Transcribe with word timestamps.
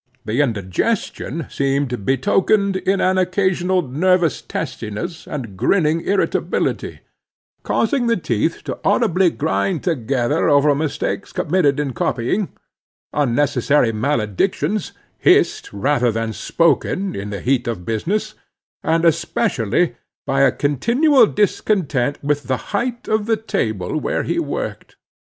The 0.25 0.41
indigestion 0.41 1.45
seemed 1.47 2.07
betokened 2.07 2.75
in 2.77 2.99
an 2.99 3.19
occasional 3.19 3.83
nervous 3.83 4.41
testiness 4.41 5.27
and 5.27 5.55
grinning 5.55 6.01
irritability, 6.01 7.01
causing 7.61 8.07
the 8.07 8.17
teeth 8.17 8.63
to 8.63 8.79
audibly 8.83 9.29
grind 9.29 9.83
together 9.83 10.49
over 10.49 10.73
mistakes 10.73 11.31
committed 11.31 11.79
in 11.79 11.93
copying; 11.93 12.49
unnecessary 13.13 13.91
maledictions, 13.91 14.91
hissed, 15.19 15.71
rather 15.71 16.11
than 16.11 16.33
spoken, 16.33 17.15
in 17.15 17.29
the 17.29 17.39
heat 17.39 17.67
of 17.67 17.85
business; 17.85 18.33
and 18.81 19.05
especially 19.05 19.93
by 20.25 20.41
a 20.41 20.51
continual 20.51 21.27
discontent 21.27 22.17
with 22.23 22.45
the 22.45 22.57
height 22.73 23.07
of 23.07 23.27
the 23.27 23.37
table 23.37 23.99
where 23.99 24.23
he 24.23 24.39
worked. 24.39 24.95